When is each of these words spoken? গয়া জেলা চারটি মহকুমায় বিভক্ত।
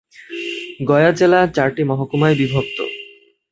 গয়া 0.89 1.11
জেলা 1.11 1.39
চারটি 1.55 1.83
মহকুমায় 1.83 2.35
বিভক্ত। 2.35 2.77